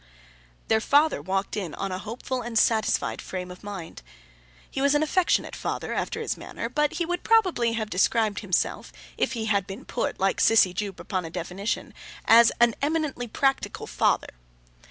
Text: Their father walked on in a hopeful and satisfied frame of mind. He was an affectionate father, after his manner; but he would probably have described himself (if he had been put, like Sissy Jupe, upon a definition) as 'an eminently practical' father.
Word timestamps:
Their 0.67 0.79
father 0.81 1.21
walked 1.21 1.55
on 1.57 1.75
in 1.75 1.91
a 1.91 1.99
hopeful 1.99 2.41
and 2.41 2.57
satisfied 2.57 3.21
frame 3.21 3.51
of 3.51 3.63
mind. 3.63 4.01
He 4.71 4.81
was 4.81 4.95
an 4.95 5.03
affectionate 5.03 5.55
father, 5.55 5.93
after 5.93 6.19
his 6.21 6.35
manner; 6.37 6.69
but 6.69 6.93
he 6.93 7.05
would 7.05 7.21
probably 7.21 7.73
have 7.73 7.87
described 7.91 8.39
himself 8.39 8.91
(if 9.15 9.33
he 9.33 9.45
had 9.45 9.67
been 9.67 9.85
put, 9.85 10.19
like 10.19 10.39
Sissy 10.41 10.73
Jupe, 10.73 10.99
upon 10.99 11.23
a 11.23 11.29
definition) 11.29 11.93
as 12.25 12.51
'an 12.59 12.73
eminently 12.81 13.27
practical' 13.27 13.85
father. 13.85 14.33